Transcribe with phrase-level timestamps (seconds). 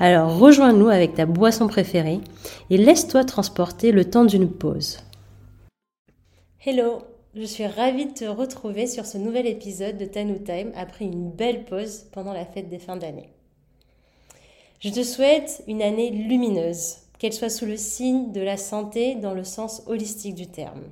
[0.00, 2.20] Alors rejoins-nous avec ta boisson préférée
[2.70, 4.98] et laisse-toi transporter le temps d'une pause.
[6.64, 6.98] Hello,
[7.34, 11.32] je suis ravie de te retrouver sur ce nouvel épisode de Tanu Time après une
[11.32, 13.28] belle pause pendant la fête des fins d'année.
[14.78, 19.34] Je te souhaite une année lumineuse, qu'elle soit sous le signe de la santé dans
[19.34, 20.84] le sens holistique du terme,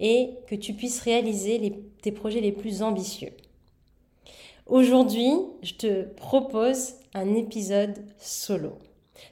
[0.00, 3.32] et que tu puisses réaliser tes projets les plus ambitieux.
[4.66, 5.32] Aujourd'hui,
[5.62, 8.78] je te propose un épisode solo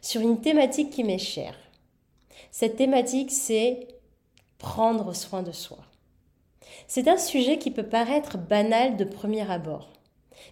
[0.03, 1.57] sur une thématique qui m'est chère.
[2.51, 3.87] Cette thématique, c'est
[4.59, 5.79] prendre soin de soi.
[6.89, 9.91] C'est un sujet qui peut paraître banal de premier abord,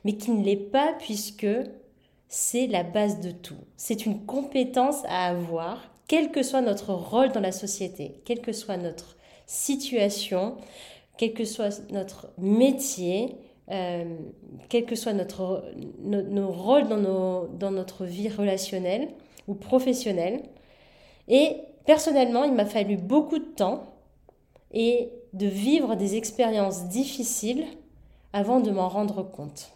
[0.04, 1.46] mais qui ne l'est pas puisque
[2.28, 3.64] c'est la base de tout.
[3.76, 8.52] C'est une compétence à avoir, quel que soit notre rôle dans la société, quelle que
[8.52, 10.56] soit notre situation,
[11.16, 13.34] quel que soit notre métier,
[13.70, 14.04] euh,
[14.68, 15.64] quel que soit notre,
[16.00, 19.08] nos, rôles dans, dans notre vie relationnelle
[19.46, 20.42] ou professionnelle.
[21.28, 23.94] Et personnellement, il m'a fallu beaucoup de temps
[24.72, 27.66] et de vivre des expériences difficiles
[28.32, 29.72] avant de m'en rendre compte.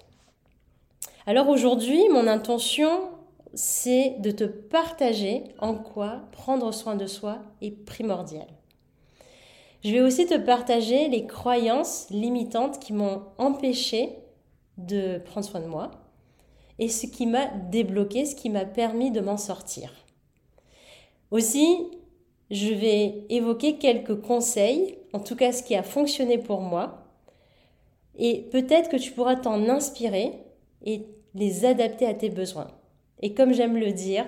[1.26, 3.10] Alors aujourd'hui, mon intention,
[3.54, 8.46] c'est de te partager en quoi prendre soin de soi est primordial.
[9.84, 14.16] Je vais aussi te partager les croyances limitantes qui m'ont empêché
[14.78, 15.90] de prendre soin de moi
[16.78, 19.92] et ce qui m'a débloqué, ce qui m'a permis de m'en sortir.
[21.30, 21.78] Aussi,
[22.50, 27.02] je vais évoquer quelques conseils, en tout cas ce qui a fonctionné pour moi,
[28.16, 30.32] et peut-être que tu pourras t'en inspirer
[30.84, 32.68] et les adapter à tes besoins.
[33.20, 34.26] Et comme j'aime le dire,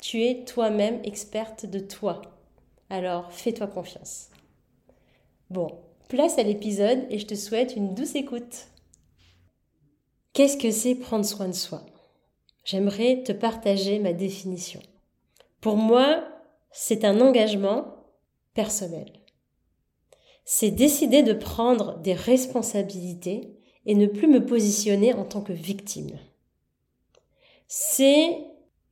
[0.00, 2.22] tu es toi-même experte de toi.
[2.88, 4.27] Alors fais-toi confiance.
[5.50, 8.68] Bon, place à l'épisode et je te souhaite une douce écoute.
[10.34, 11.86] Qu'est-ce que c'est prendre soin de soi?
[12.64, 14.80] J'aimerais te partager ma définition.
[15.62, 16.22] Pour moi,
[16.70, 17.94] c'est un engagement
[18.52, 19.10] personnel.
[20.44, 23.56] C'est décider de prendre des responsabilités
[23.86, 26.18] et ne plus me positionner en tant que victime.
[27.68, 28.36] C'est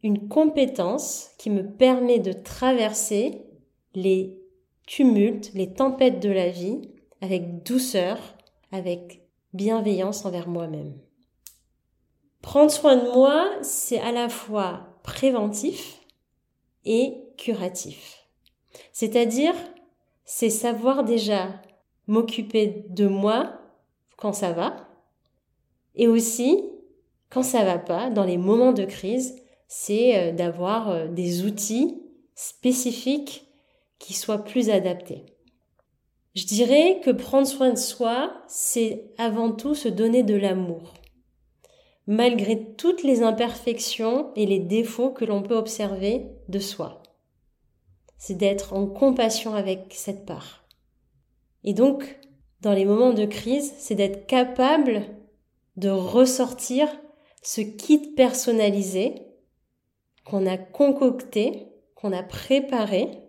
[0.02, 3.42] une compétence qui me permet de traverser
[3.94, 4.38] les
[4.86, 6.80] tumulte, les tempêtes de la vie
[7.20, 8.18] avec douceur,
[8.72, 10.94] avec bienveillance envers moi-même.
[12.42, 16.00] Prendre soin de moi, c'est à la fois préventif
[16.84, 18.26] et curatif.
[18.92, 19.54] C'est-à-dire,
[20.24, 21.48] c'est savoir déjà
[22.06, 23.60] m'occuper de moi
[24.16, 24.88] quand ça va
[25.96, 26.62] et aussi
[27.30, 29.36] quand ça va pas, dans les moments de crise,
[29.66, 32.00] c'est euh, d'avoir euh, des outils
[32.34, 33.45] spécifiques
[33.98, 35.24] qui soit plus adapté.
[36.34, 40.92] Je dirais que prendre soin de soi, c'est avant tout se donner de l'amour.
[42.06, 47.02] Malgré toutes les imperfections et les défauts que l'on peut observer de soi.
[48.18, 50.64] C'est d'être en compassion avec cette part.
[51.64, 52.18] Et donc,
[52.60, 55.02] dans les moments de crise, c'est d'être capable
[55.76, 56.88] de ressortir
[57.42, 59.14] ce kit personnalisé
[60.24, 63.25] qu'on a concocté, qu'on a préparé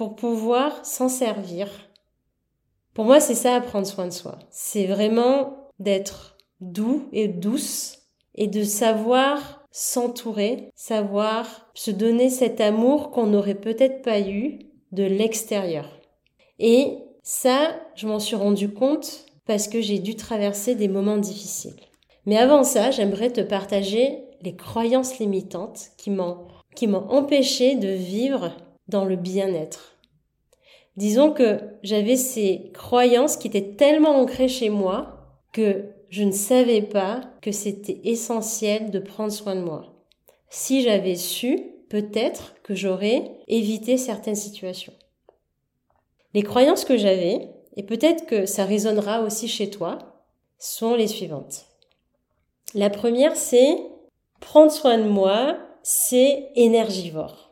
[0.00, 1.68] pour pouvoir s'en servir.
[2.94, 4.38] Pour moi, c'est ça, prendre soin de soi.
[4.48, 7.98] C'est vraiment d'être doux et douce
[8.34, 14.60] et de savoir s'entourer, savoir se donner cet amour qu'on n'aurait peut-être pas eu
[14.92, 16.00] de l'extérieur.
[16.58, 21.76] Et ça, je m'en suis rendu compte parce que j'ai dû traverser des moments difficiles.
[22.24, 27.88] Mais avant ça, j'aimerais te partager les croyances limitantes qui m'ont qui m'ont empêché de
[27.88, 28.52] vivre
[28.88, 29.89] dans le bien-être.
[30.96, 35.16] Disons que j'avais ces croyances qui étaient tellement ancrées chez moi
[35.52, 39.94] que je ne savais pas que c'était essentiel de prendre soin de moi.
[40.48, 41.58] Si j'avais su,
[41.88, 44.92] peut-être que j'aurais évité certaines situations.
[46.34, 49.98] Les croyances que j'avais, et peut-être que ça résonnera aussi chez toi,
[50.58, 51.66] sont les suivantes.
[52.74, 53.76] La première, c'est
[54.40, 57.50] prendre soin de moi, c'est énergivore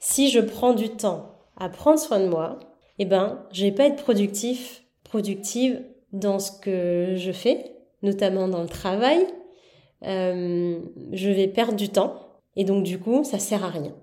[0.00, 1.29] si je prends du temps
[1.60, 2.58] à prendre soin de moi,
[2.98, 8.62] eh ben, je vais pas être productif, productive dans ce que je fais, notamment dans
[8.62, 9.26] le travail.
[10.04, 10.80] Euh,
[11.12, 12.14] je vais perdre du temps
[12.56, 13.94] et donc du coup, ça sert à rien.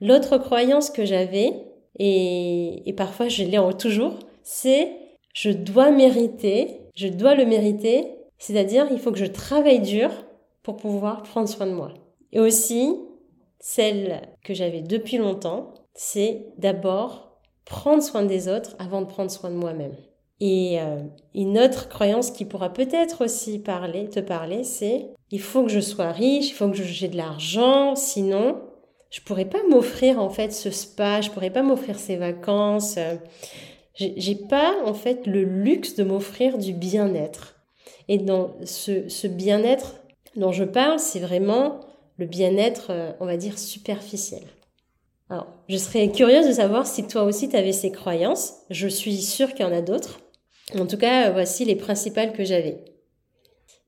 [0.00, 1.52] L'autre croyance que j'avais,
[1.98, 4.92] et, et parfois je l'ai toujours, c'est
[5.32, 8.06] je dois mériter, je dois le mériter,
[8.38, 10.10] c'est-à-dire il faut que je travaille dur
[10.62, 11.94] pour pouvoir prendre soin de moi.
[12.32, 12.94] Et aussi,
[13.60, 19.50] celle que j'avais depuis longtemps, c'est d'abord prendre soin des autres avant de prendre soin
[19.50, 19.96] de moi-même.
[20.38, 21.00] Et euh,
[21.34, 25.80] une autre croyance qui pourra peut-être aussi parler, te parler, c'est il faut que je
[25.80, 28.60] sois riche, il faut que j'ai de l'argent, sinon
[29.10, 32.96] je pourrais pas m'offrir en fait ce spa, je pourrais pas m'offrir ces vacances.
[32.98, 33.16] Euh,
[33.94, 37.56] j'ai pas en fait le luxe de m'offrir du bien-être.
[38.08, 39.96] Et dans ce, bien-être
[40.36, 41.80] dont je parle, c'est vraiment
[42.18, 44.42] le bien-être, euh, on va dire, superficiel.
[45.28, 48.54] Alors, je serais curieuse de savoir si toi aussi tu avais ces croyances.
[48.70, 50.20] Je suis sûre qu'il y en a d'autres.
[50.78, 52.84] En tout cas, voici les principales que j'avais.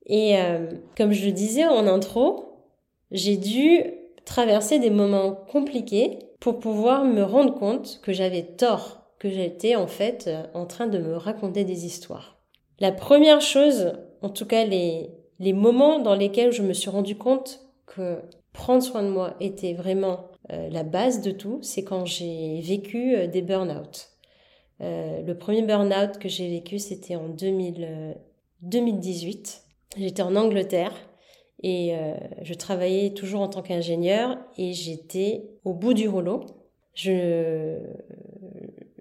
[0.05, 2.65] Et euh, comme je le disais en intro,
[3.11, 3.83] j'ai dû
[4.25, 9.87] traverser des moments compliqués pour pouvoir me rendre compte que j'avais tort, que j'étais en
[9.87, 12.37] fait euh, en train de me raconter des histoires.
[12.79, 15.09] La première chose, en tout cas les,
[15.39, 18.19] les moments dans lesquels je me suis rendu compte que
[18.53, 23.41] prendre soin de moi était vraiment la base de tout, c'est quand j'ai vécu des
[23.41, 24.09] burn-out.
[24.81, 28.15] Euh, le premier burn-out que j'ai vécu, c'était en 2000,
[28.61, 29.63] 2018.
[29.97, 30.93] Euh, j'étais en Angleterre
[31.61, 36.45] et euh, je travaillais toujours en tant qu'ingénieur et j'étais au bout du rouleau.
[36.93, 37.77] Je,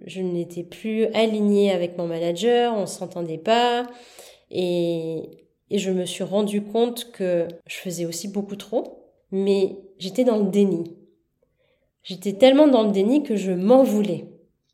[0.06, 3.86] je n'étais plus alignée avec mon manager, on s'entendait pas
[4.50, 5.22] et,
[5.70, 10.38] et je me suis rendu compte que je faisais aussi beaucoup trop, mais j'étais dans
[10.38, 10.97] le déni.
[12.08, 14.24] J'étais tellement dans le déni que je m'en voulais.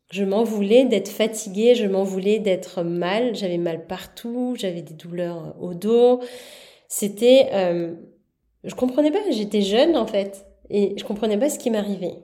[0.09, 4.93] Je m'en voulais d'être fatiguée, je m'en voulais d'être mal, j'avais mal partout, j'avais des
[4.93, 6.21] douleurs au dos.
[6.87, 7.93] C'était, euh,
[8.63, 12.23] je comprenais pas, j'étais jeune en fait, et je comprenais pas ce qui m'arrivait.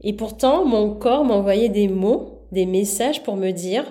[0.00, 3.84] Et pourtant, mon corps m'envoyait des mots, des messages pour me dire,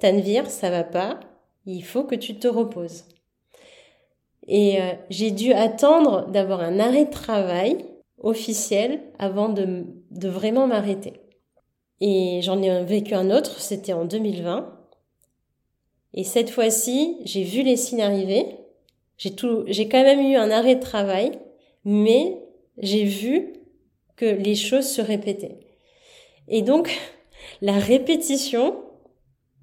[0.00, 1.20] Tanvir, ça va pas,
[1.64, 3.04] il faut que tu te reposes.
[4.48, 7.86] Et euh, j'ai dû attendre d'avoir un arrêt de travail
[8.22, 11.14] officiel avant de, de vraiment m'arrêter.
[12.00, 14.76] Et j'en ai vécu un autre, c'était en 2020.
[16.14, 18.44] Et cette fois-ci, j'ai vu les signes arriver.
[19.18, 21.38] J'ai tout, j'ai quand même eu un arrêt de travail,
[21.84, 22.42] mais
[22.78, 23.52] j'ai vu
[24.16, 25.60] que les choses se répétaient.
[26.48, 26.90] Et donc,
[27.60, 28.82] la répétition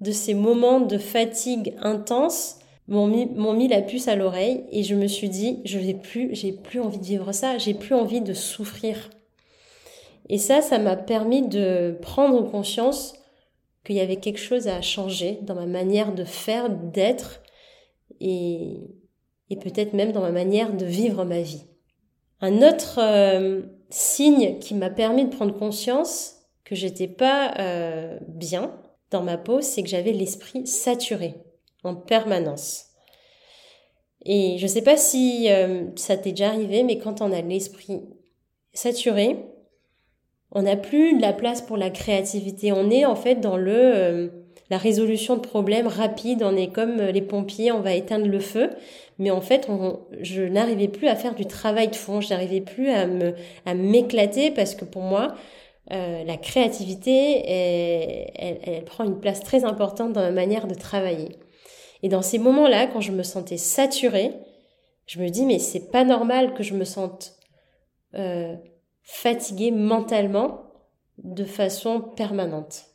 [0.00, 4.82] de ces moments de fatigue intense m'ont mis, m'ont mis la puce à l'oreille et
[4.82, 7.94] je me suis dit, je vais plus, j'ai plus envie de vivre ça, j'ai plus
[7.94, 9.10] envie de souffrir.
[10.28, 13.14] Et ça, ça m'a permis de prendre conscience
[13.84, 17.40] qu'il y avait quelque chose à changer dans ma manière de faire, d'être
[18.20, 18.78] et,
[19.48, 21.64] et peut-être même dans ma manière de vivre ma vie.
[22.40, 28.74] Un autre euh, signe qui m'a permis de prendre conscience que j'étais pas euh, bien
[29.10, 31.34] dans ma peau, c'est que j'avais l'esprit saturé
[31.84, 32.90] en permanence.
[34.24, 38.02] Et je sais pas si euh, ça t'est déjà arrivé, mais quand on a l'esprit
[38.72, 39.36] saturé,
[40.52, 42.72] on n'a plus de la place pour la créativité.
[42.72, 44.28] On est en fait dans le euh,
[44.68, 46.42] la résolution de problèmes rapide.
[46.42, 48.70] On est comme euh, les pompiers, on va éteindre le feu.
[49.18, 49.68] Mais en fait,
[50.20, 52.20] je n'arrivais plus à faire du travail de fond.
[52.20, 53.34] Je n'arrivais plus à me
[53.66, 55.34] à m'éclater parce que pour moi,
[55.90, 61.30] la créativité, elle, elle, prend une place très importante dans ma manière de travailler.
[62.02, 64.32] Et dans ces moments-là, quand je me sentais saturée,
[65.06, 67.34] je me dis mais c'est pas normal que je me sente
[68.14, 68.56] euh,
[69.02, 70.62] fatigué mentalement
[71.18, 72.86] de façon permanente.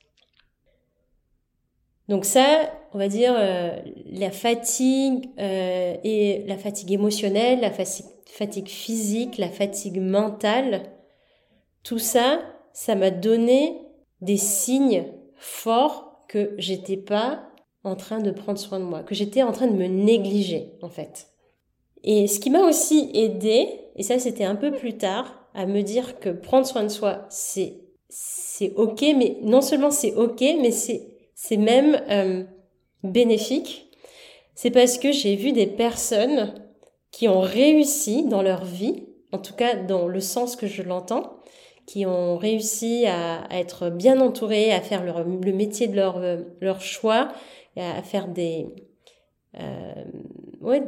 [2.07, 8.67] Donc ça, on va dire euh, la fatigue euh, et la fatigue émotionnelle, la fatigue
[8.67, 10.83] physique, la fatigue mentale,
[11.83, 12.41] tout ça,
[12.73, 13.81] ça m'a donné
[14.21, 17.49] des signes forts que j'étais pas
[17.85, 20.89] en train de prendre soin de moi, que j'étais en train de me négliger en
[20.89, 21.27] fait.
[22.03, 25.81] Et ce qui m'a aussi aidé, et ça c'était un peu plus tard, à me
[25.81, 30.71] dire que prendre soin de soi, c'est c'est ok, mais non seulement c'est ok, mais
[30.71, 32.43] c'est c'est même euh,
[33.03, 33.91] bénéfique.
[34.55, 36.53] C'est parce que j'ai vu des personnes
[37.11, 41.37] qui ont réussi dans leur vie, en tout cas dans le sens que je l'entends,
[41.85, 46.19] qui ont réussi à, être bien entourées, à faire leur, le métier de leur,
[46.61, 47.29] leur choix,
[47.81, 48.67] à faire des,
[49.59, 50.03] euh,
[50.61, 50.83] ouais,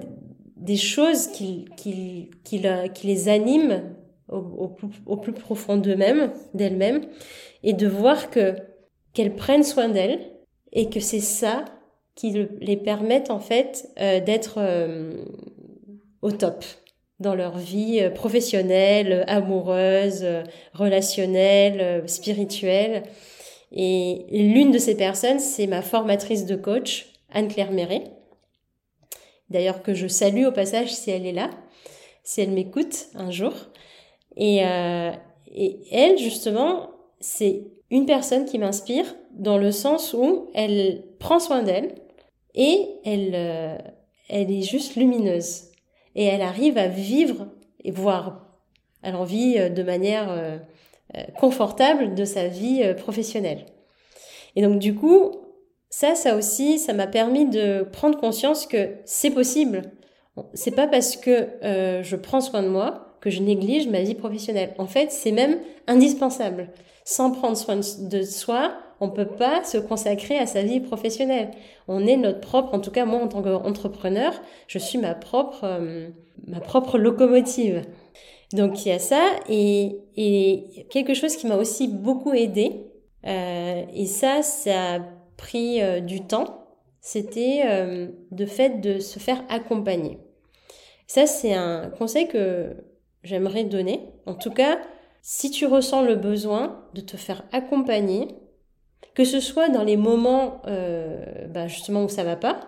[0.56, 2.62] des choses qui, qui, qui,
[2.94, 3.96] qui les animent
[4.30, 4.72] au,
[5.06, 7.02] au, plus, profond d'eux-mêmes, d'elles-mêmes,
[7.64, 8.56] et de voir que
[9.14, 10.20] qu'elles prennent soin d'elles
[10.74, 11.66] et que c'est ça
[12.14, 15.24] qui les permettent en fait euh, d'être euh,
[16.22, 16.64] au top.
[17.20, 20.24] dans leur vie professionnelle, amoureuse,
[20.74, 23.04] relationnelle, spirituelle.
[23.72, 28.06] Et l'une de ces personnes, c'est ma formatrice de coach, Anne-Claire Méret.
[29.50, 31.50] D'ailleurs, que je salue au passage si elle est là,
[32.24, 33.54] si elle m'écoute un jour.
[34.36, 35.12] Et, euh,
[35.54, 41.64] et elle, justement, c'est une personne qui m'inspire dans le sens où elle prend soin
[41.64, 41.96] d'elle
[42.56, 43.78] et elle, euh,
[44.30, 45.72] elle est juste lumineuse.
[46.16, 47.48] Et elle arrive à vivre
[47.84, 48.48] et voir.
[49.04, 50.60] Elle en vit euh, de manière
[51.40, 53.66] confortable de sa vie professionnelle.
[54.56, 55.32] Et donc du coup,
[55.90, 59.84] ça, ça aussi, ça m'a permis de prendre conscience que c'est possible.
[60.54, 64.74] C'est pas parce que je prends soin de moi que je néglige ma vie professionnelle.
[64.78, 66.70] En fait, c'est même indispensable.
[67.06, 71.52] Sans prendre soin de soi, on peut pas se consacrer à sa vie professionnelle.
[71.88, 74.34] On est notre propre, en tout cas moi en tant qu'entrepreneur,
[74.68, 76.10] je suis ma propre, euh,
[76.48, 77.82] ma propre locomotive.
[78.54, 82.88] Donc il y a ça et, quelque chose qui m'a aussi beaucoup aidé
[83.26, 85.00] euh, et ça, ça a
[85.36, 86.66] pris euh, du temps.
[87.02, 90.20] C'était euh, de fait de se faire accompagner.
[91.08, 92.76] Ça, c'est un conseil que
[93.24, 94.10] j'aimerais donner.
[94.26, 94.80] En tout cas,
[95.22, 98.28] si tu ressens le besoin de te faire accompagner,
[99.14, 102.60] que ce soit dans les moments euh, bah justement où ça va pas,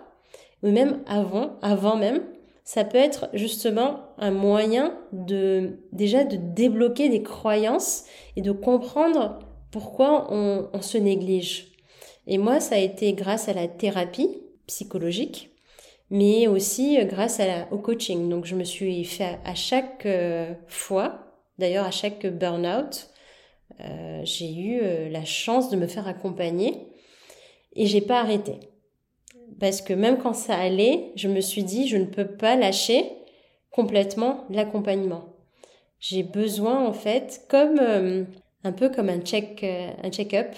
[0.64, 2.22] ou même avant, avant même,
[2.70, 8.04] ça peut être justement un moyen de déjà de débloquer des croyances
[8.36, 9.40] et de comprendre
[9.72, 11.74] pourquoi on, se néglige.
[12.28, 14.30] Et moi, ça a été grâce à la thérapie
[14.68, 15.50] psychologique,
[16.12, 18.30] mais aussi grâce au coaching.
[18.30, 23.10] Donc, je me suis fait à chaque euh, fois D'ailleurs, à chaque burn-out,
[23.82, 26.88] euh, j'ai eu euh, la chance de me faire accompagner
[27.74, 28.60] et j'ai pas arrêté.
[29.60, 33.06] Parce que même quand ça allait, je me suis dit, je ne peux pas lâcher
[33.72, 35.26] complètement l'accompagnement.
[36.00, 38.24] J'ai besoin, en fait, comme euh,
[38.64, 40.56] un peu comme un check, un check-up.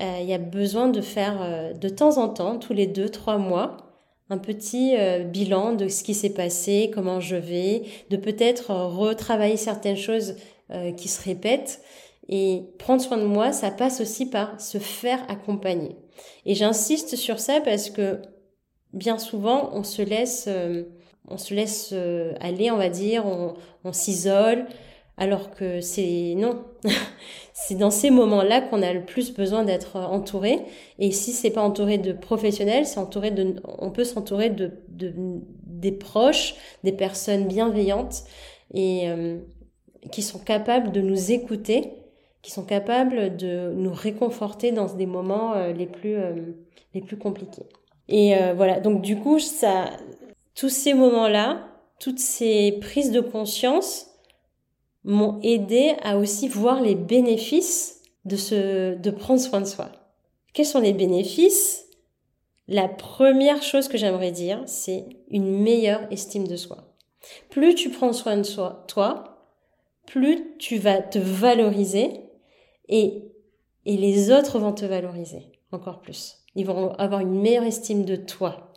[0.00, 3.90] Il y a besoin de faire de temps en temps, tous les deux, trois mois,
[4.30, 8.86] un petit euh, bilan de ce qui s'est passé, comment je vais, de peut-être euh,
[8.86, 10.36] retravailler certaines choses
[10.70, 11.82] euh, qui se répètent.
[12.28, 15.96] Et prendre soin de moi, ça passe aussi par se faire accompagner.
[16.46, 18.20] Et j'insiste sur ça parce que
[18.92, 20.48] bien souvent, on se laisse,
[21.28, 21.94] on se laisse
[22.40, 24.66] aller, on va dire, on, s'isole,
[25.16, 26.64] alors que c'est non.
[27.52, 30.60] c'est dans ces moments-là qu'on a le plus besoin d'être entouré.
[30.98, 35.12] Et si c'est pas entouré de professionnels, c'est entouré de, on peut s'entourer de, de,
[35.80, 38.24] des proches, des personnes bienveillantes
[38.72, 39.38] et euh,
[40.12, 41.92] qui sont capables de nous écouter,
[42.42, 46.32] qui sont capables de nous réconforter dans des moments euh, les plus euh,
[46.94, 47.66] les plus compliqués.
[48.08, 48.80] Et voilà.
[48.80, 49.90] Donc du coup, ça,
[50.56, 51.68] tous ces moments-là,
[52.00, 54.08] toutes ces prises de conscience
[55.04, 59.92] m'ont aidé à aussi voir les bénéfices de se, de prendre soin de soi.
[60.52, 61.86] Quels sont les bénéfices?
[62.66, 66.78] La première chose que j'aimerais dire, c'est une meilleure estime de soi.
[67.48, 69.30] Plus tu prends soin de soi, toi,
[70.06, 72.29] plus tu vas te valoriser
[72.90, 73.24] et,
[73.86, 76.36] les autres vont te valoriser encore plus.
[76.54, 78.72] Ils vont avoir une meilleure estime de toi.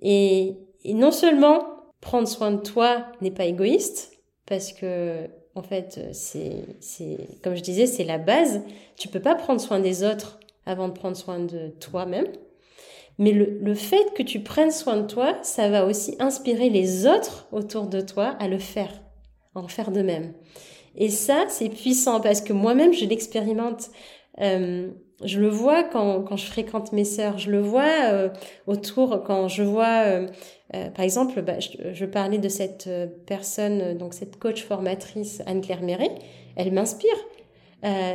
[0.00, 1.66] Et, non seulement
[2.00, 7.86] prendre soin de toi n'est pas égoïste, parce que en fait, c'est, comme je disais,
[7.86, 8.62] c'est la base.
[8.96, 12.26] Tu peux pas prendre soin des autres avant de prendre soin de toi-même.
[13.18, 17.06] Mais le, le fait que tu prennes soin de toi, ça va aussi inspirer les
[17.06, 19.02] autres autour de toi à le faire,
[19.54, 20.32] à en faire de même.
[20.96, 23.90] Et ça, c'est puissant parce que moi-même, je l'expérimente.
[24.40, 24.90] Euh,
[25.24, 28.28] je le vois quand, quand je fréquente mes sœurs, je le vois euh,
[28.66, 30.26] autour quand je vois, euh,
[30.72, 32.90] par exemple, bah, je, parlais de cette
[33.26, 36.10] personne, donc cette coach formatrice Anne-Claire Méret,
[36.56, 37.10] elle m'inspire.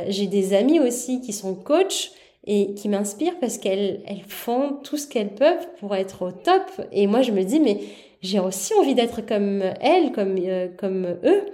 [0.08, 2.10] J'ai des amis aussi qui sont coachs
[2.46, 6.70] et qui m'inspirent parce qu'elles elles font tout ce qu'elles peuvent pour être au top.
[6.92, 7.78] Et moi, je me dis, mais
[8.20, 10.36] j'ai aussi envie d'être comme elles, comme,
[10.78, 11.46] comme eux.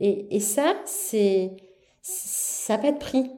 [0.00, 1.52] Et, et ça, c'est
[2.02, 3.30] ça pas de prix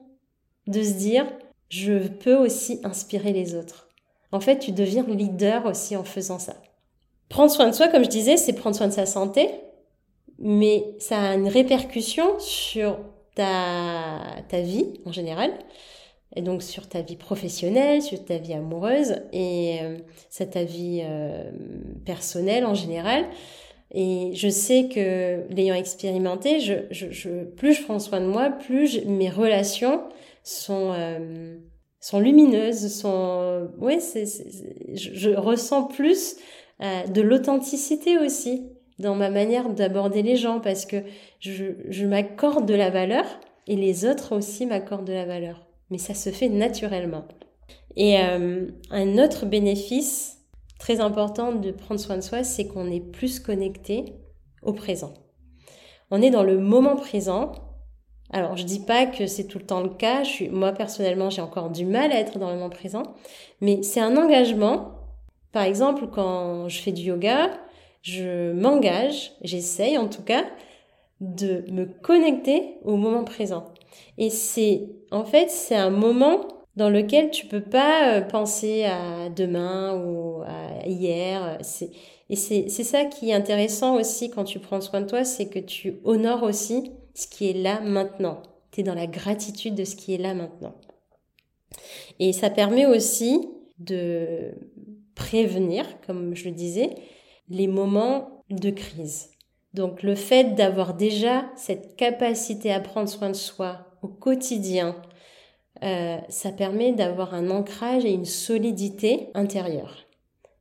[0.66, 1.26] de se dire,
[1.70, 3.88] je peux aussi inspirer les autres.
[4.32, 6.54] En fait, tu deviens leader aussi en faisant ça.
[7.28, 9.50] Prendre soin de soi, comme je disais, c'est prendre soin de sa santé,
[10.38, 12.98] mais ça a une répercussion sur
[13.34, 15.52] ta, ta vie en général,
[16.36, 19.98] et donc sur ta vie professionnelle, sur ta vie amoureuse et euh,
[20.30, 21.50] sur ta vie euh,
[22.04, 23.26] personnelle en général.
[23.92, 28.50] Et je sais que l'ayant expérimenté, je, je, je, plus je prends soin de moi,
[28.50, 30.02] plus mes relations
[30.42, 31.56] sont euh,
[32.00, 34.26] sont lumineuses, sont ouais, c'est,
[34.94, 36.36] je, ressens plus
[36.82, 38.68] euh, de l'authenticité aussi
[38.98, 40.96] dans ma manière d'aborder les gens parce que
[41.40, 43.24] je, je m'accorde de la valeur
[43.66, 45.66] et les autres aussi m'accordent de la valeur.
[45.90, 47.24] Mais ça se fait naturellement.
[47.96, 50.37] Et euh, un autre bénéfice
[50.78, 54.14] très important de prendre soin de soi, c'est qu'on est plus connecté
[54.62, 55.14] au présent.
[56.10, 57.52] On est dans le moment présent.
[58.30, 60.22] Alors, je dis pas que c'est tout le temps le cas.
[60.50, 63.02] Moi, personnellement, j'ai encore du mal à être dans le moment présent.
[63.60, 64.94] Mais c'est un engagement.
[65.52, 67.50] Par exemple, quand je fais du yoga,
[68.02, 70.44] je m'engage, j'essaye en tout cas,
[71.20, 73.72] de me connecter au moment présent.
[74.18, 79.28] Et c'est, en fait, c'est un moment dans lequel tu peux pas euh, penser à
[79.30, 81.58] demain ou à hier.
[82.30, 85.58] Et c'est ça qui est intéressant aussi quand tu prends soin de toi, c'est que
[85.58, 88.42] tu honores aussi ce qui est là maintenant.
[88.70, 90.74] Tu es dans la gratitude de ce qui est là maintenant.
[92.20, 93.48] Et ça permet aussi
[93.80, 94.52] de
[95.16, 96.90] prévenir, comme je le disais,
[97.48, 99.30] les moments de crise.
[99.74, 104.94] Donc le fait d'avoir déjà cette capacité à prendre soin de soi au quotidien,
[105.82, 110.06] euh, ça permet d'avoir un ancrage et une solidité intérieure.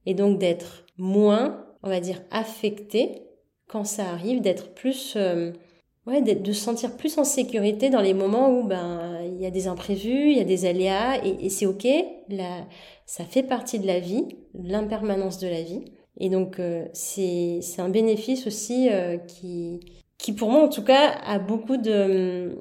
[0.06, 3.24] Et donc d'être moins, on va dire, affecté
[3.68, 5.14] quand ça arrive, d'être plus...
[5.16, 5.52] Euh,
[6.08, 9.52] ouais, de se sentir plus en sécurité dans les moments où ben il y a
[9.52, 11.86] des imprévus, il y a des aléas et, c'est ok.
[12.30, 12.66] Là,
[13.06, 15.84] ça fait partie de la vie, l'impermanence de la vie.
[16.20, 19.82] Et donc euh, c'est c'est un bénéfice aussi euh, qui
[20.18, 22.58] qui pour moi en tout cas a beaucoup de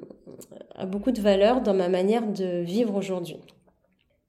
[0.85, 3.37] beaucoup de valeur dans ma manière de vivre aujourd'hui.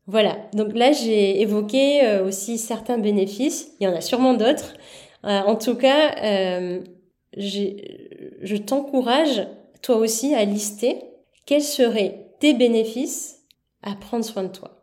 [0.06, 4.74] Voilà, donc là j'ai évoqué euh, aussi certains bénéfices, il y en a sûrement d'autres.
[5.22, 6.14] en tout cas,
[7.36, 9.46] je t'encourage
[9.82, 11.02] toi aussi à lister
[11.46, 13.44] quels seraient tes bénéfices
[13.82, 14.82] à prendre soin de toi.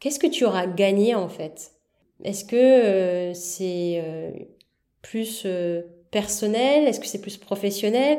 [0.00, 1.72] Qu'est-ce que tu auras gagné en fait?
[2.24, 4.30] Est-ce que euh, c'est euh,
[5.02, 6.86] plus euh, personnel?
[6.86, 8.18] Est-ce que c'est plus professionnel?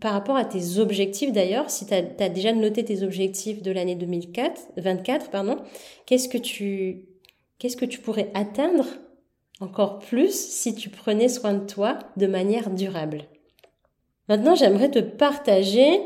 [0.00, 3.94] Par rapport à tes objectifs d'ailleurs, si tu as, déjà noté tes objectifs de l'année
[3.94, 5.58] 2024, pardon,
[6.06, 7.06] qu'est-ce que tu
[7.58, 8.86] qu'est-ce que tu pourrais atteindre
[9.60, 13.24] encore plus si tu prenais soin de toi de manière durable?
[14.28, 16.00] Maintenant, j'aimerais te partager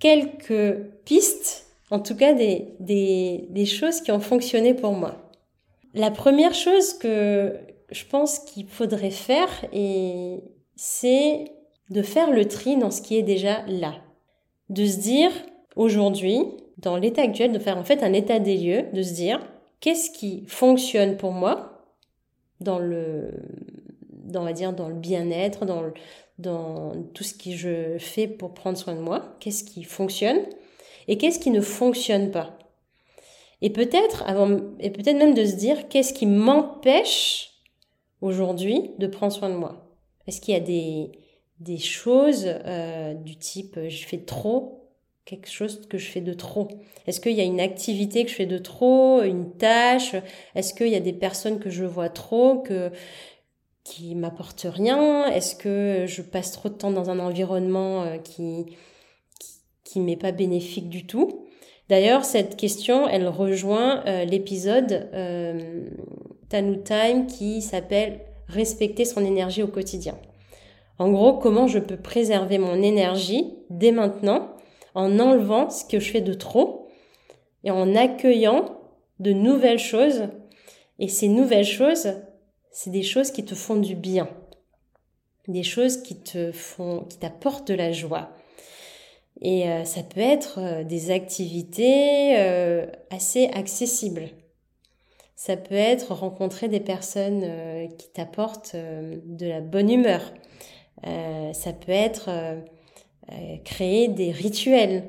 [0.00, 5.30] quelques pistes, en tout cas des, des, des choses qui ont fonctionné pour moi.
[5.94, 7.56] La première chose que
[7.90, 10.42] je pense qu'il faudrait faire, et
[10.74, 11.44] c'est
[11.90, 13.94] de faire le tri dans ce qui est déjà là.
[14.68, 15.30] De se dire,
[15.76, 16.40] aujourd'hui,
[16.78, 19.40] dans l'état actuel, de faire en fait un état des lieux, de se dire,
[19.80, 21.84] qu'est-ce qui fonctionne pour moi
[22.60, 23.30] dans le,
[24.10, 25.84] dans, on va dire, dans le bien-être, dans,
[26.38, 30.40] dans tout ce que je fais pour prendre soin de moi, qu'est-ce qui fonctionne
[31.08, 32.58] et qu'est-ce qui ne fonctionne pas.
[33.62, 37.55] Et peut-être avant, et peut-être même de se dire qu'est-ce qui m'empêche
[38.20, 39.86] aujourd'hui de prendre soin de moi.
[40.26, 41.12] Est-ce qu'il y a des,
[41.60, 44.90] des choses euh, du type euh, je fais trop,
[45.24, 46.68] quelque chose que je fais de trop?
[47.06, 50.14] Est-ce qu'il y a une activité que je fais de trop, une tâche?
[50.54, 52.90] Est-ce qu'il y a des personnes que je vois trop, que
[53.84, 55.26] qui m'apportent rien?
[55.26, 58.66] Est-ce que je passe trop de temps dans un environnement euh, qui
[59.38, 59.52] qui,
[59.84, 61.46] qui m'est pas bénéfique du tout?
[61.88, 65.88] D'ailleurs, cette question, elle rejoint euh, l'épisode euh,
[66.48, 70.16] Tanu Time qui s'appelle Respecter son énergie au quotidien.
[70.98, 74.52] En gros, comment je peux préserver mon énergie dès maintenant
[74.94, 76.88] en enlevant ce que je fais de trop
[77.64, 78.78] et en accueillant
[79.18, 80.28] de nouvelles choses.
[80.98, 82.14] Et ces nouvelles choses,
[82.70, 84.28] c'est des choses qui te font du bien.
[85.48, 88.30] Des choses qui te font, qui t'apportent de la joie.
[89.42, 94.30] Et euh, ça peut être euh, des activités euh, assez accessibles.
[95.36, 97.44] Ça peut être rencontrer des personnes
[97.98, 100.32] qui t'apportent de la bonne humeur.
[101.04, 102.30] ça peut être
[103.64, 105.04] créer des rituels.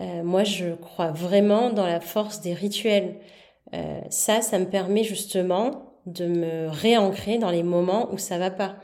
[0.00, 3.20] moi, je crois vraiment dans la force des rituels.
[4.10, 8.76] ça, ça me permet justement de me réancrer dans les moments où ça va pas.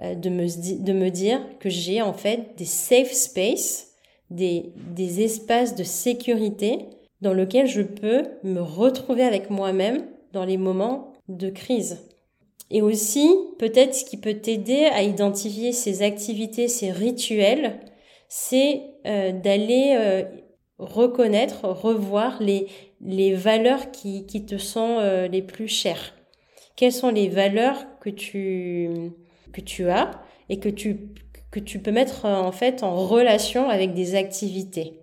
[0.00, 0.46] de, me,
[0.80, 3.90] de me dire que j'ai en fait des safe spaces
[4.30, 6.86] des, des espaces de sécurité
[7.20, 12.06] dans lesquels je peux me retrouver avec moi-même dans les moments de crise.
[12.70, 17.80] Et aussi, peut-être ce qui peut t'aider à identifier ces activités, ces rituels,
[18.28, 20.22] c'est euh, d'aller euh,
[20.78, 22.68] reconnaître, revoir les,
[23.00, 26.14] les valeurs qui, qui te sont euh, les plus chères.
[26.76, 28.88] Quelles sont les valeurs que tu,
[29.52, 30.12] que tu as
[30.48, 31.08] et que tu,
[31.50, 34.99] que tu peux mettre en fait en relation avec des activités?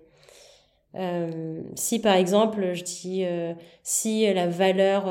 [0.95, 5.05] Euh, si par exemple, je dis, euh, si la valeur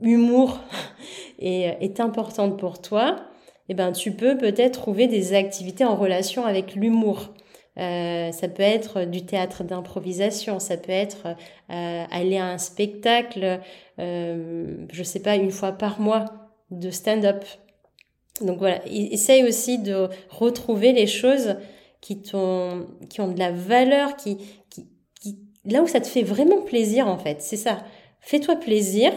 [0.00, 0.60] humour
[1.38, 3.16] est, importante pour toi,
[3.68, 7.30] eh ben, tu peux peut-être trouver des activités en relation avec l'humour.
[7.76, 11.26] Euh, ça peut être du théâtre d'improvisation, ça peut être
[11.70, 13.60] euh, aller à un spectacle,
[13.98, 16.26] euh, je sais pas, une fois par mois
[16.70, 17.44] de stand-up.
[18.40, 21.56] Donc voilà, essaye aussi de retrouver les choses
[22.04, 24.36] qui, t'ont, qui ont de la valeur, qui,
[24.68, 24.86] qui,
[25.64, 27.82] là où ça te fait vraiment plaisir en fait, c'est ça.
[28.20, 29.10] Fais-toi plaisir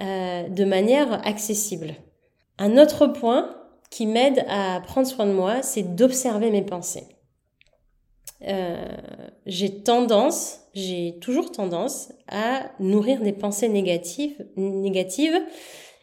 [0.00, 1.96] euh, de manière accessible.
[2.56, 3.56] Un autre point
[3.90, 7.08] qui m'aide à prendre soin de moi, c'est d'observer mes pensées.
[8.46, 8.96] Euh,
[9.46, 15.40] j'ai tendance, j'ai toujours tendance à nourrir des pensées négatives, négatives.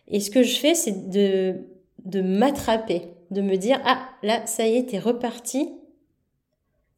[0.09, 1.55] Et ce que je fais, c'est de,
[2.03, 5.69] de m'attraper, de me dire, ah, là, ça y est, t'es reparti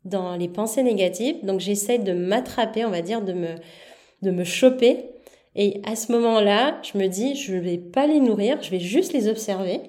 [0.06, 1.44] dans les pensées négatives.
[1.44, 3.56] Donc, j'essaie de m'attraper, on va dire, de me,
[4.22, 5.10] de me choper.
[5.56, 8.80] Et à ce moment-là, je me dis, je ne vais pas les nourrir, je vais
[8.80, 9.82] juste les observer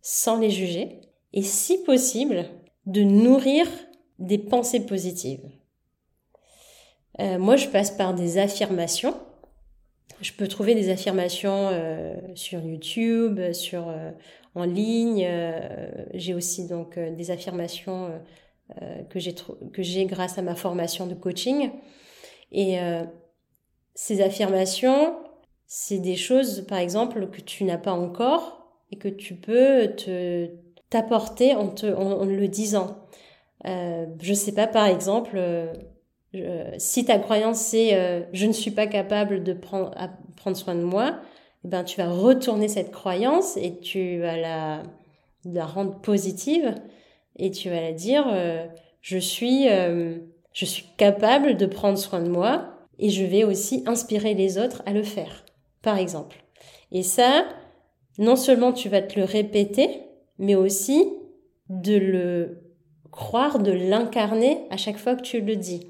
[0.00, 1.00] sans les juger.
[1.32, 2.46] Et si possible,
[2.86, 3.66] de nourrir
[4.18, 5.44] des pensées positives.
[7.20, 9.14] Euh, moi, je passe par des affirmations.
[10.20, 14.10] Je peux trouver des affirmations euh, sur YouTube, sur euh,
[14.54, 15.28] en ligne.
[16.14, 18.10] j'ai aussi donc des affirmations
[19.10, 21.70] que j'ai que j'ai grâce à ma formation de coaching.
[22.52, 22.78] Et
[23.94, 25.16] ces affirmations,
[25.66, 30.50] c'est des choses, par exemple, que tu n'as pas encore et que tu peux te
[30.90, 33.06] t'apporter en, te, en le disant.
[33.66, 38.70] Euh, je sais pas, par exemple, euh, si ta croyance c'est euh, je ne suis
[38.70, 39.92] pas capable de prendre,
[40.36, 41.18] prendre soin de moi,
[41.64, 44.82] eh ben tu vas retourner cette croyance et tu vas la,
[45.44, 46.74] la rendre positive
[47.36, 48.66] et tu vas la dire euh,
[49.00, 49.66] je suis
[50.56, 54.82] je suis capable de prendre soin de moi et je vais aussi inspirer les autres
[54.86, 55.44] à le faire,
[55.82, 56.42] par exemple.
[56.92, 57.44] Et ça,
[58.18, 60.00] non seulement tu vas te le répéter,
[60.38, 61.12] mais aussi
[61.68, 62.62] de le
[63.10, 65.88] croire, de l'incarner à chaque fois que tu le dis.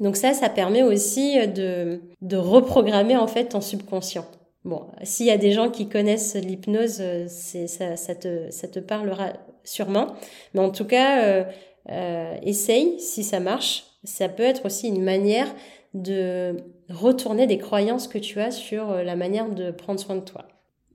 [0.00, 4.26] Donc ça, ça permet aussi de, de reprogrammer en fait ton subconscient.
[4.64, 9.32] Bon, s'il y a des gens qui connaissent l'hypnose, ça, ça te parlera
[9.68, 10.08] sûrement.
[10.54, 11.44] Mais en tout cas, euh,
[11.90, 13.84] euh, essaye si ça marche.
[14.04, 15.48] Ça peut être aussi une manière
[15.94, 16.56] de
[16.88, 20.44] retourner des croyances que tu as sur la manière de prendre soin de toi.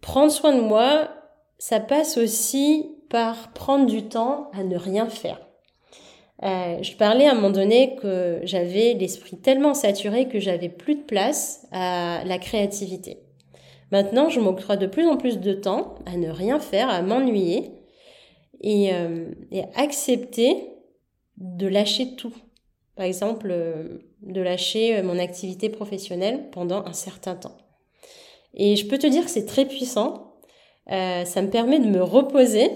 [0.01, 1.09] Prendre soin de moi,
[1.57, 5.39] ça passe aussi par prendre du temps à ne rien faire.
[6.43, 10.95] Euh, je parlais à un moment donné que j'avais l'esprit tellement saturé que j'avais plus
[10.95, 13.19] de place à la créativité.
[13.91, 17.71] Maintenant, je m'octroie de plus en plus de temps à ne rien faire, à m'ennuyer
[18.63, 20.69] et, euh, et accepter
[21.38, 22.34] de lâcher tout.
[22.95, 27.58] Par exemple, euh, de lâcher mon activité professionnelle pendant un certain temps.
[28.54, 30.36] Et je peux te dire que c'est très puissant.
[30.91, 32.71] Euh, ça me permet de me reposer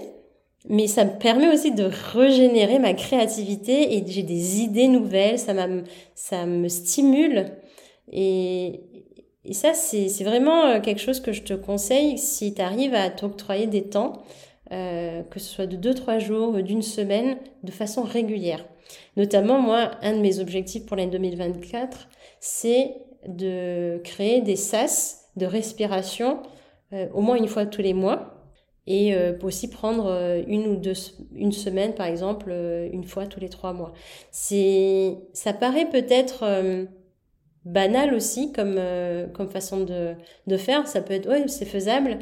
[0.68, 5.54] mais ça me permet aussi de régénérer ma créativité et j'ai des idées nouvelles, ça,
[6.14, 7.46] ça me stimule.
[8.10, 8.80] Et,
[9.44, 13.08] et ça, c'est vraiment euh, quelque chose que je te conseille si tu arrives à
[13.08, 14.24] t'octroyer des temps,
[14.72, 18.64] euh, que ce soit de 2-3 jours, d'une semaine, de façon régulière.
[19.16, 22.08] Notamment, moi, un de mes objectifs pour l'année 2024,
[22.40, 22.94] c'est
[23.26, 26.42] de créer des sas de respiration
[26.92, 28.34] euh, au moins une fois tous les mois.
[28.90, 30.94] Et euh, aussi prendre euh, une ou deux
[31.34, 33.92] une semaine par exemple euh, une fois tous les trois mois.
[34.30, 36.44] C'est ça paraît peut-être
[37.66, 38.80] banal aussi comme
[39.34, 40.14] comme façon de
[40.46, 40.88] de faire.
[40.88, 42.18] Ça peut être ouais c'est faisable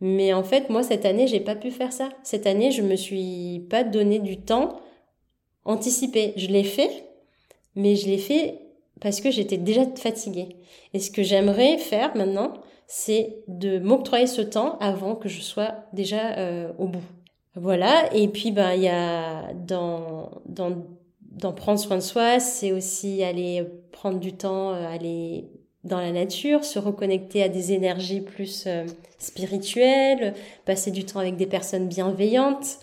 [0.00, 2.08] mais en fait moi cette année j'ai pas pu faire ça.
[2.22, 4.80] Cette année je me suis pas donné du temps
[5.64, 6.32] anticipé.
[6.36, 7.04] Je l'ai fait
[7.74, 8.60] mais je l'ai fait
[9.00, 10.56] parce que j'étais déjà fatiguée.
[10.94, 12.54] Et ce que j'aimerais faire maintenant
[12.86, 17.02] c'est de m'octroyer ce temps avant que je sois déjà euh, au bout.
[17.56, 20.84] Voilà, et puis ben il y a dans, dans,
[21.22, 25.50] dans prendre soin de soi, c'est aussi aller prendre du temps, euh, aller
[25.86, 28.84] dans la nature, se reconnecter à des énergies plus euh,
[29.18, 32.78] spirituelles, passer du temps avec des personnes bienveillantes.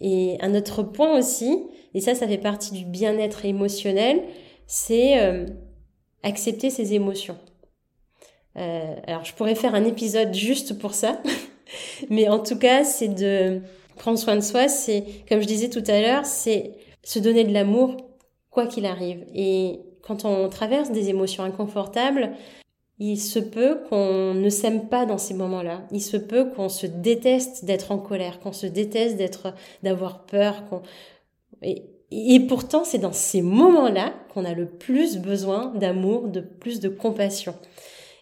[0.00, 4.22] Et un autre point aussi, et ça ça fait partie du bien-être émotionnel,
[4.66, 5.18] c'est
[6.22, 7.36] accepter ses émotions.
[8.56, 11.20] Euh, alors je pourrais faire un épisode juste pour ça,
[12.10, 13.60] mais en tout cas c'est de
[13.96, 16.72] prendre soin de soi, c'est comme je disais tout à l'heure, c'est
[17.02, 17.96] se donner de l'amour
[18.50, 19.24] quoi qu'il arrive.
[19.34, 22.32] Et quand on traverse des émotions inconfortables,
[22.98, 25.82] il se peut qu'on ne s'aime pas dans ces moments-là.
[25.92, 30.64] Il se peut qu'on se déteste d'être en colère, qu'on se déteste d'être, d'avoir peur,
[30.68, 30.82] qu'on,
[32.10, 36.88] et, pourtant, c'est dans ces moments-là qu'on a le plus besoin d'amour, de plus de
[36.88, 37.54] compassion.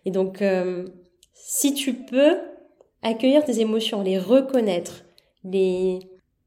[0.04, 0.86] Et donc, euh,
[1.34, 2.36] si tu peux
[3.02, 5.04] accueillir tes émotions, les reconnaître,
[5.44, 6.00] les,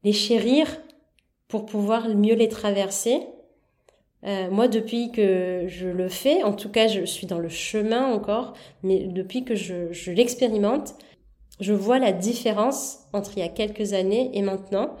[0.04, 0.66] les chérir
[1.48, 3.20] pour pouvoir mieux les traverser.
[4.24, 8.12] Euh, moi, depuis que je le fais, en tout cas, je suis dans le chemin
[8.12, 10.94] encore, mais depuis que je, je l'expérimente,
[11.60, 14.96] je vois la différence entre il y a quelques années et maintenant.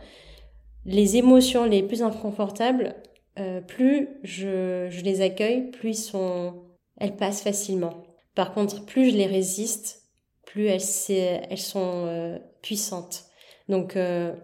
[0.86, 2.94] Les émotions les plus inconfortables,
[3.38, 6.54] euh, plus je, je, les accueille, plus sont,
[6.98, 8.02] elles passent facilement.
[8.34, 10.02] Par contre, plus je les résiste,
[10.46, 10.82] plus elles,
[11.50, 13.24] elles sont euh, puissantes.
[13.68, 14.34] Donc euh,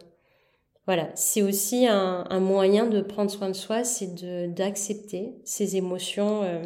[0.87, 4.15] voilà, c'est aussi un, moyen de prendre soin de soi, c'est
[4.55, 6.63] d'accepter ces émotions euh,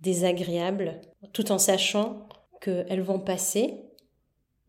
[0.00, 1.00] désagréables,
[1.32, 2.28] tout en sachant
[2.60, 3.80] qu'elles vont passer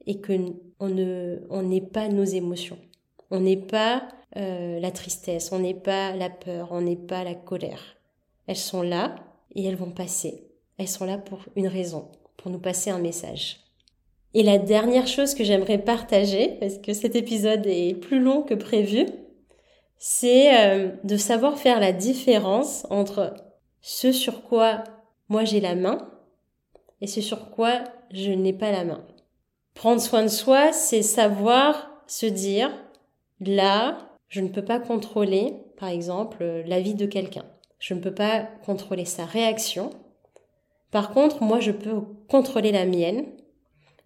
[0.06, 0.34] et que
[0.80, 2.78] on ne, on n'est pas nos émotions.
[3.32, 4.08] On n'est pas
[4.38, 7.98] euh, la tristesse, on n'est pas la peur, on n'est pas la colère.
[8.48, 9.16] Elles sont là
[9.56, 10.48] et elles vont passer.
[10.78, 13.67] Elles sont là pour une raison, pour nous passer un message.
[14.38, 18.54] Et la dernière chose que j'aimerais partager, parce que cet épisode est plus long que
[18.54, 19.08] prévu,
[19.98, 23.34] c'est euh, de savoir faire la différence entre
[23.82, 24.84] ce sur quoi
[25.28, 26.08] moi j'ai la main
[27.02, 27.80] et ce sur quoi
[28.12, 29.04] je n'ai pas la main.
[29.74, 32.70] Prendre soin de soi, c'est savoir se dire,
[33.40, 33.98] là,
[34.30, 37.46] je ne peux pas contrôler, par exemple, la vie de quelqu'un.
[37.80, 39.90] Je ne peux pas contrôler sa réaction.
[40.92, 43.26] Par contre, moi, je peux contrôler la mienne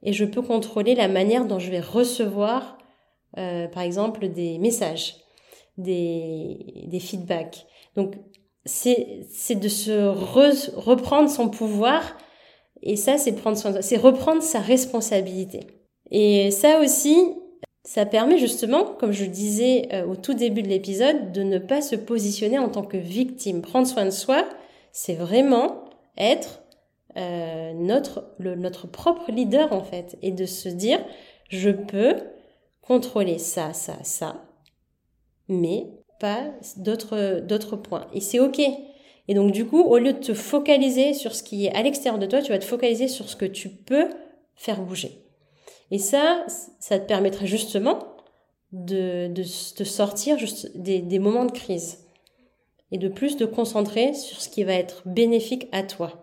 [0.03, 2.77] et je peux contrôler la manière dont je vais recevoir,
[3.37, 5.15] euh, par exemple, des messages,
[5.77, 7.65] des, des feedbacks.
[7.95, 8.15] Donc,
[8.65, 10.07] c'est, de se
[10.77, 12.15] reprendre son pouvoir
[12.83, 15.61] et ça, c'est prendre c'est reprendre sa responsabilité.
[16.09, 17.15] Et ça aussi,
[17.83, 21.81] ça permet justement, comme je disais euh, au tout début de l'épisode, de ne pas
[21.81, 23.61] se positionner en tant que victime.
[23.61, 24.45] Prendre soin de soi,
[24.91, 25.85] c'est vraiment
[26.17, 26.60] être
[27.17, 30.99] euh, notre, propre leader en fait, et de se dire,
[31.49, 32.15] je peux
[32.81, 34.45] contrôler ça, ça, ça,
[35.47, 35.87] mais
[36.19, 38.07] pas d'autres, points.
[38.13, 38.59] Et c'est ok.
[39.27, 42.19] Et donc du coup, au lieu de te focaliser sur ce qui est à l'extérieur
[42.19, 44.09] de toi, tu vas te focaliser sur ce que tu peux
[44.55, 45.25] faire bouger.
[45.89, 46.45] Et ça,
[46.79, 47.99] ça te permettra justement
[48.71, 50.37] de, de, sortir
[50.75, 52.05] des, des moments de crise
[52.91, 56.20] et de plus te concentrer sur ce qui va être bénéfique à toi.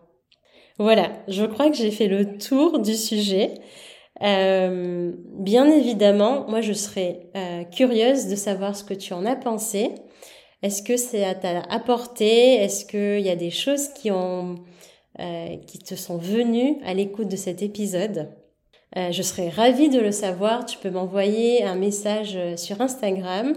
[0.78, 3.54] Voilà, je crois que j'ai fait le tour du sujet.
[4.22, 9.34] Euh, bien évidemment, moi je serais euh, curieuse de savoir ce que tu en as
[9.34, 9.90] pensé.
[10.62, 14.56] Est-ce que ça t'a apporté Est-ce qu'il y a des choses qui ont
[15.20, 18.30] euh, qui te sont venues à l'écoute de cet épisode?
[18.96, 20.64] Euh, Je serais ravie de le savoir.
[20.64, 23.54] Tu peux m'envoyer un message sur Instagram.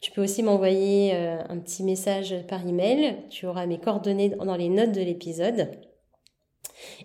[0.00, 3.16] Tu peux aussi m'envoyer un petit message par email.
[3.30, 5.68] Tu auras mes coordonnées dans les notes de l'épisode.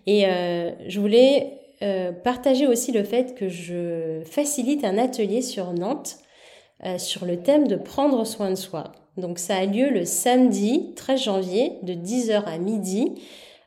[0.08, 5.74] Et euh, je voulais euh, partager aussi le fait que je facilite un atelier sur
[5.74, 6.18] Nantes
[6.86, 8.92] euh, sur le thème de prendre soin de soi.
[9.18, 13.22] Donc ça a lieu le samedi 13 janvier de 10h à midi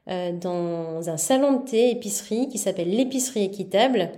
[0.07, 4.11] dans un salon de thé épicerie qui s'appelle l'épicerie équitable.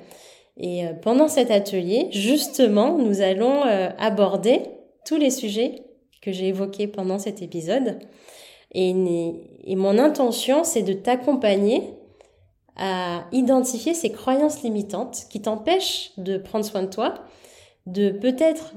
[0.56, 3.62] Et pendant cet atelier, justement, nous allons
[3.98, 4.62] aborder
[5.04, 5.82] tous les sujets
[6.22, 8.00] que j'ai évoqués pendant cet épisode.
[8.72, 8.94] Et,
[9.74, 11.94] mon intention, c'est de t'accompagner
[12.76, 17.14] à identifier ces croyances limitantes qui t'empêchent de prendre soin de toi,
[17.86, 18.74] de peut-être,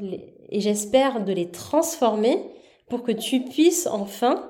[0.49, 2.39] et j'espère, de les transformer
[2.87, 4.49] pour que tu puisses enfin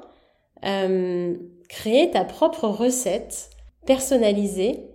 [0.66, 1.36] euh,
[1.68, 3.50] créer ta propre recette
[3.86, 4.88] personnalisée,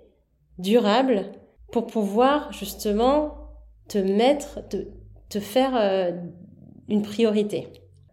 [0.59, 1.33] durable,
[1.72, 3.35] pour pouvoir justement
[3.88, 4.76] te mettre, te,
[5.28, 6.12] te faire euh,
[6.88, 7.68] une priorité.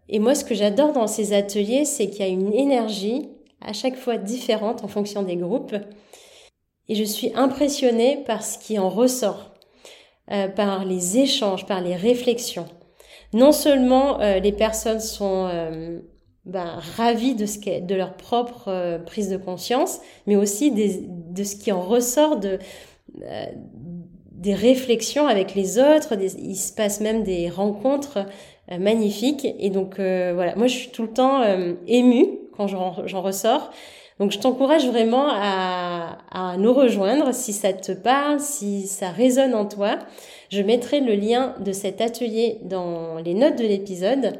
[0.08, 3.28] Et moi, ce que j'adore dans ces ateliers, c'est qu'il y a une énergie
[3.60, 5.74] à chaque fois différente en fonction des groupes.
[6.88, 9.54] Et je suis impressionnée par ce qui en ressort,
[10.30, 12.66] euh, par les échanges, par les réflexions.
[13.32, 16.00] Non seulement euh, les personnes sont euh,
[16.44, 21.72] ben, ravies de, ce de leur propre prise de conscience, mais aussi de ce qui
[21.72, 22.58] en ressort de,
[24.32, 26.14] des réflexions avec les autres.
[26.20, 28.26] Il se passe même des rencontres
[28.78, 29.46] magnifique.
[29.58, 33.70] Et donc euh, voilà, moi je suis tout le temps euh, émue quand j'en ressors.
[34.18, 39.64] Donc je t'encourage vraiment à, nous rejoindre si ça te parle, si ça résonne en
[39.64, 39.98] toi.
[40.50, 44.38] Je mettrai le lien de cet atelier dans les notes de l'épisode.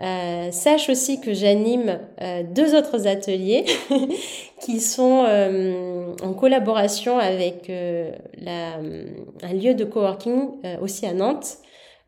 [0.00, 3.64] Euh, sache aussi que j'anime euh, deux autres ateliers
[4.60, 11.58] qui sont euh, en collaboration avec un lieu de coworking aussi à Nantes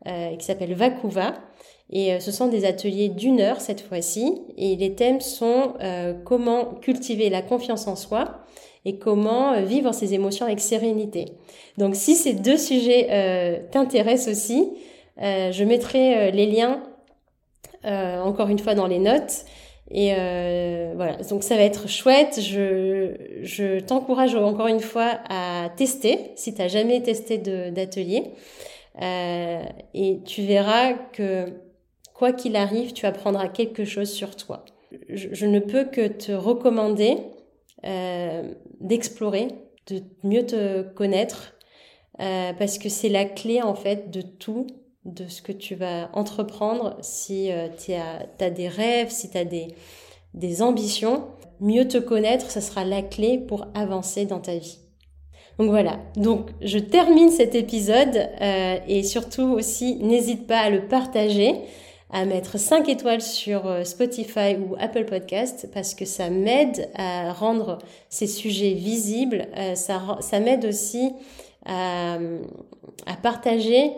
[0.07, 1.33] euh, qui s'appelle Vacuva.
[1.93, 4.41] Et ce sont des ateliers d'une heure cette fois-ci.
[4.57, 5.73] Et les thèmes sont
[6.23, 8.45] comment cultiver la confiance en soi
[8.85, 11.25] et comment vivre ses émotions avec sérénité.
[11.77, 14.69] Donc si ces deux sujets t'intéressent aussi,
[15.17, 16.81] je mettrai les liens
[17.83, 19.43] encore une fois dans les notes.
[19.93, 22.39] Et euh, voilà, donc ça va être chouette.
[22.41, 28.31] Je, je t'encourage encore une fois à tester si tu n'as jamais testé d'atelier.
[29.01, 31.53] Euh, et tu verras que
[32.13, 34.65] quoi qu'il arrive, tu apprendras quelque chose sur toi.
[35.09, 37.17] Je, ne peux que te recommander
[37.85, 39.47] euh, d'explorer,
[39.87, 41.53] de mieux te connaître,
[42.19, 44.67] euh, parce que c'est la clé en fait de tout
[45.05, 47.49] de ce que tu vas entreprendre, si
[47.83, 49.69] tu as, des rêves, si tu as des,
[50.35, 54.80] des ambitions, mieux te connaître, ça sera la clé pour avancer dans ta vie.
[55.61, 60.87] Donc voilà, donc je termine cet épisode euh, et surtout aussi n'hésite pas à le
[60.87, 61.53] partager,
[62.09, 67.31] à mettre 5 étoiles sur euh, Spotify ou Apple Podcast parce que ça m'aide à
[67.31, 67.77] rendre
[68.09, 69.45] ces sujets visibles,
[69.75, 71.11] ça, ça m'aide aussi
[71.67, 72.17] à,
[73.21, 73.91] partager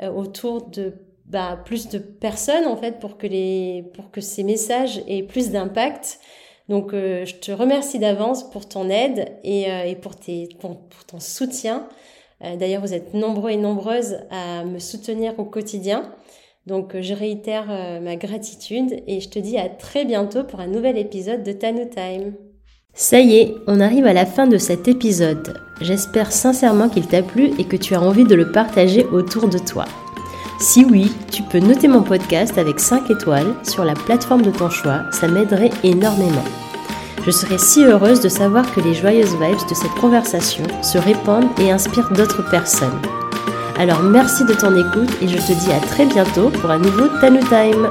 [0.00, 0.94] euh, autour de
[1.26, 6.20] bah, plus de personnes en fait pour que ces messages aient plus d'impact.
[6.68, 10.16] Donc euh, je te remercie d'avance pour ton aide et, euh, pour,
[11.06, 11.88] ton soutien.
[12.40, 16.12] D'ailleurs, vous êtes nombreux et nombreuses à me soutenir au quotidien.
[16.66, 17.66] Donc je réitère
[18.00, 21.90] ma gratitude et je te dis à très bientôt pour un nouvel épisode de Tanu
[21.90, 22.34] Time.
[22.94, 25.60] Ça y est, on arrive à la fin de cet épisode.
[25.80, 29.58] J'espère sincèrement qu'il t'a plu et que tu as envie de le partager autour de
[29.58, 29.84] toi.
[30.60, 34.68] Si oui, tu peux noter mon podcast avec 5 étoiles sur la plateforme de ton
[34.68, 36.44] choix, ça m'aiderait énormément.
[37.24, 41.48] Je serais si heureuse de savoir que les joyeuses vibes de cette conversation se répandent
[41.60, 43.00] et inspirent d'autres personnes.
[43.78, 47.06] Alors merci de ton écoute et je te dis à très bientôt pour un nouveau
[47.20, 47.88] Tanu Time.